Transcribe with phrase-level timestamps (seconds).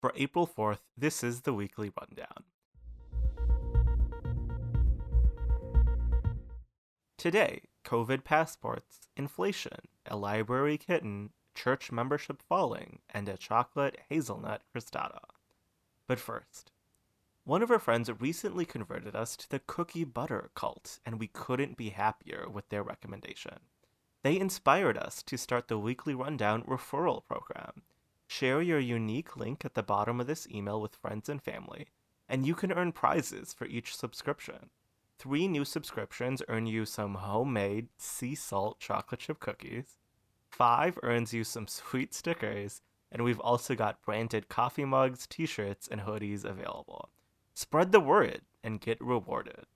[0.00, 2.44] For April 4th, this is the weekly rundown.
[7.18, 9.76] Today, COVID passports, inflation,
[10.06, 15.20] a library kitten, church membership falling, and a chocolate hazelnut crostata.
[16.06, 16.72] But first,
[17.44, 21.76] one of our friends recently converted us to the cookie butter cult, and we couldn't
[21.76, 23.58] be happier with their recommendation.
[24.22, 27.82] They inspired us to start the weekly rundown referral program.
[28.32, 31.88] Share your unique link at the bottom of this email with friends and family,
[32.28, 34.70] and you can earn prizes for each subscription.
[35.18, 39.98] Three new subscriptions earn you some homemade sea salt chocolate chip cookies.
[40.48, 45.88] Five earns you some sweet stickers, and we've also got branded coffee mugs, t shirts,
[45.88, 47.10] and hoodies available.
[47.54, 49.66] Spread the word and get rewarded.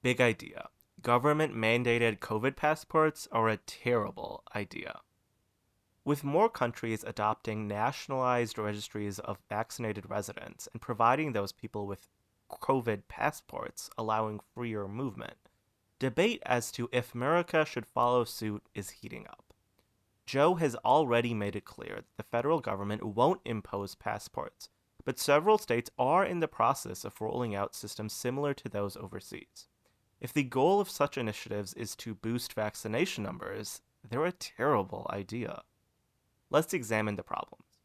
[0.00, 0.70] Big idea
[1.02, 5.00] government mandated COVID passports are a terrible idea.
[6.04, 12.08] With more countries adopting nationalized registries of vaccinated residents and providing those people with
[12.50, 15.36] COVID passports, allowing freer movement,
[16.00, 19.54] debate as to if America should follow suit is heating up.
[20.26, 24.68] Joe has already made it clear that the federal government won't impose passports,
[25.04, 29.68] but several states are in the process of rolling out systems similar to those overseas.
[30.20, 35.62] If the goal of such initiatives is to boost vaccination numbers, they're a terrible idea.
[36.52, 37.78] Let's examine the problems.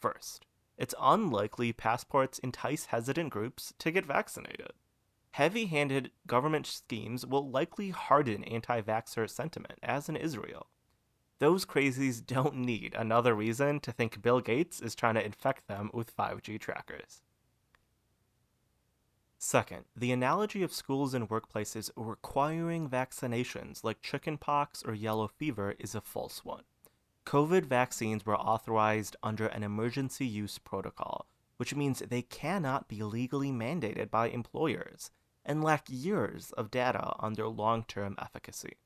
[0.00, 0.44] First,
[0.76, 4.72] it's unlikely passports entice hesitant groups to get vaccinated.
[5.30, 10.66] Heavy handed government schemes will likely harden anti vaxxer sentiment, as in Israel.
[11.38, 15.88] Those crazies don't need another reason to think Bill Gates is trying to infect them
[15.94, 17.22] with 5G trackers.
[19.38, 25.94] Second, the analogy of schools and workplaces requiring vaccinations like chickenpox or yellow fever is
[25.94, 26.64] a false one.
[27.28, 31.26] COVID vaccines were authorized under an emergency use protocol,
[31.58, 35.10] which means they cannot be legally mandated by employers
[35.44, 38.78] and lack years of data on their long term efficacy.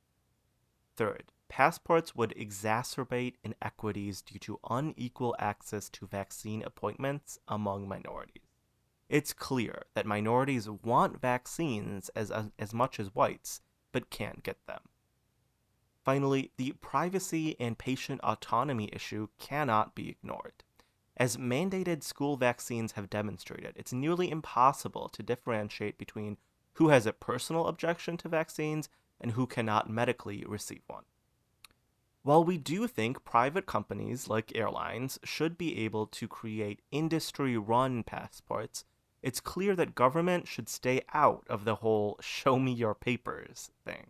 [0.97, 8.43] Third, passports would exacerbate inequities due to unequal access to vaccine appointments among minorities
[9.13, 13.61] it's clear that minorities want vaccines as, as, much as whites,
[13.93, 14.81] but can't get them.
[16.05, 20.65] Finally, the privacy and patient autonomy issue cannot be ignored.
[21.17, 26.39] As mandated school vaccines have demonstrated, it's nearly impossible to differentiate between
[26.75, 28.89] who has a personal objection to vaccines
[29.21, 31.05] and who cannot medically receive one.
[32.23, 38.03] While we do think private companies like airlines should be able to create industry run
[38.03, 38.85] passports
[39.23, 44.09] it's clear that government should stay out of the whole show me your papers thing.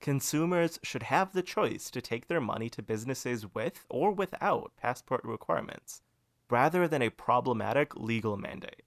[0.00, 5.22] Consumers should have the choice to take their money to businesses with or without passport
[5.24, 6.02] requirements,
[6.48, 8.82] rather than a problematic legal mandate.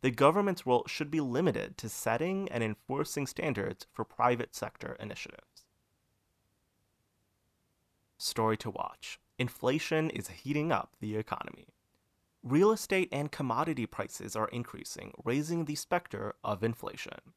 [0.00, 5.64] The government's role should be limited to setting and enforcing standards for private sector initiatives.
[8.18, 11.72] Story to watch Inflation is heating up the economy
[12.42, 17.32] real estate and commodity prices are increasing, raising the specter of inflation.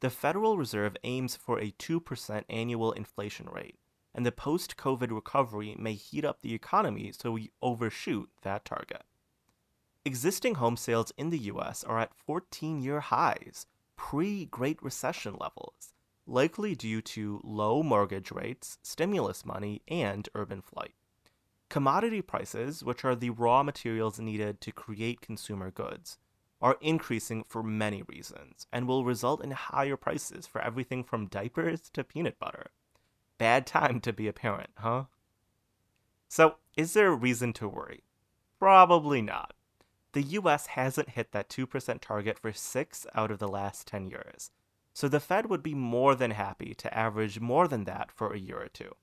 [0.00, 3.78] The Federal Reserve aims for a 2% annual inflation rate,
[4.14, 9.04] and the post COVID recovery may heat up the economy so we overshoot that target.
[10.04, 15.94] Existing home sales in the US are at 14 year highs, pre Great Recession levels,
[16.26, 20.94] likely due to low mortgage rates, stimulus money, and urban flight.
[21.70, 26.18] Commodity prices, which are the raw materials needed to create consumer goods,
[26.60, 31.90] are increasing for many reasons and will result in higher prices for everything from diapers
[31.90, 32.70] to peanut butter.
[33.38, 35.04] Bad time to be a parent, huh?
[36.28, 38.04] So, is there a reason to worry?
[38.58, 39.54] Probably not.
[40.12, 44.50] The US hasn't hit that 2% target for six out of the last 10 years,
[44.94, 48.38] so the Fed would be more than happy to average more than that for a
[48.38, 48.94] year or two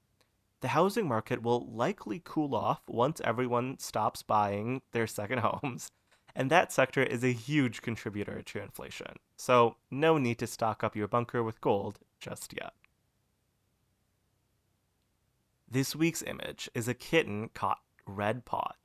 [0.63, 5.91] the housing market will likely cool off once everyone stops buying their second homes,
[6.35, 9.18] and that sector is a huge contributor to inflation.
[9.35, 12.74] So, no need to stock up your bunker with gold just yet.
[15.69, 18.75] This week's image is a kitten caught red pawed.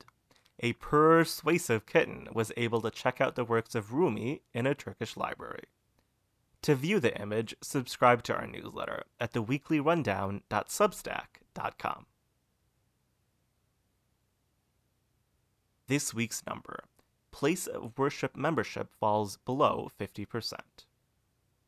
[0.59, 5.15] A persuasive kitten was able to check out the works of Rumi in a Turkish
[5.15, 5.63] library.
[6.63, 12.05] To view the image, subscribe to our newsletter at theweeklyrundown.substack.com.
[15.87, 16.83] This week's number
[17.39, 20.59] place of worship membership falls below 50%.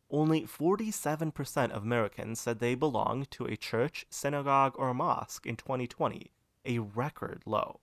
[0.09, 6.29] Only 47% of Americans said they belong to a church, synagogue, or mosque in 2020,
[6.65, 7.79] a record low.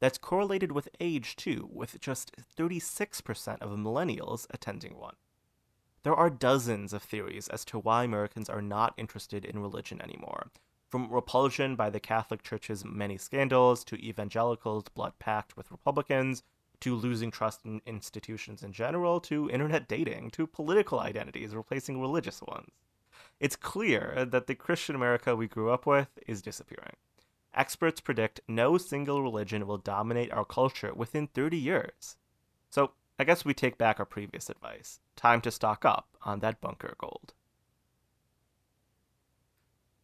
[0.00, 5.14] That's correlated with age too, with just 36% of millennials attending one.
[6.02, 10.50] There are dozens of theories as to why Americans are not interested in religion anymore,
[10.88, 16.42] from repulsion by the Catholic Church's many scandals to evangelicals' blood pact with Republicans
[16.80, 22.42] to losing trust in institutions in general to internet dating to political identities replacing religious
[22.42, 22.70] ones.
[23.38, 26.96] It's clear that the Christian America we grew up with is disappearing.
[27.54, 32.16] Experts predict no single religion will dominate our culture within 30 years.
[32.70, 35.00] So, I guess we take back our previous advice.
[35.16, 37.34] Time to stock up on that bunker gold.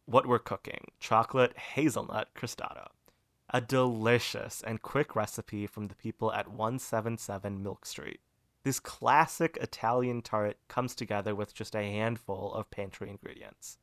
[0.05, 2.89] What we're cooking chocolate hazelnut crostata.
[3.49, 8.19] A delicious and quick recipe from the people at 177 Milk Street.
[8.63, 13.77] This classic Italian tart comes together with just a handful of pantry ingredients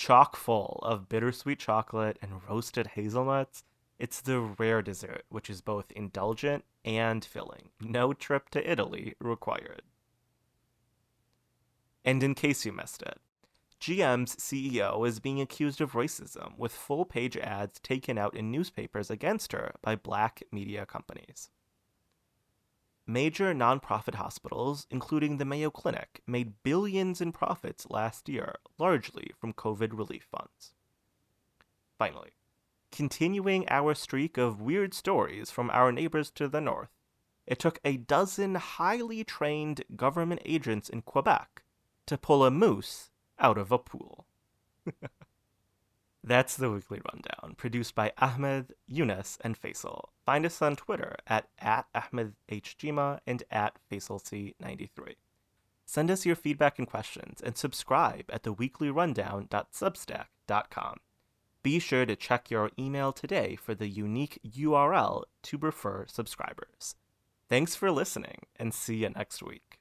[0.00, 3.64] chock full of bittersweet chocolate and roasted hazelnuts.
[3.98, 7.68] It's the rare dessert, which is both indulgent and filling.
[7.82, 9.82] No trip to Italy required.
[12.02, 13.18] And in case you missed it,
[13.80, 19.10] GM's CEO is being accused of racism, with full page ads taken out in newspapers
[19.10, 21.50] against her by black media companies.
[23.06, 29.54] Major nonprofit hospitals, including the Mayo Clinic, made billions in profits last year, largely from
[29.54, 30.74] COVID relief funds.
[31.98, 32.32] Finally,
[32.92, 36.90] continuing our streak of weird stories from our neighbors to the north,
[37.46, 41.62] it took a dozen highly trained government agents in Quebec
[42.06, 44.26] to pull a moose out of a pool.
[46.22, 50.10] That's the weekly rundown, produced by Ahmed, Yunus, and Faisal.
[50.24, 55.14] Find us on Twitter at, at AhmedHJima and at FaisalC93.
[55.86, 60.96] Send us your feedback and questions, and subscribe at theweeklyrundown.substack.com.
[61.62, 66.94] Be sure to check your email today for the unique URL to refer subscribers.
[67.48, 69.79] Thanks for listening, and see you next week.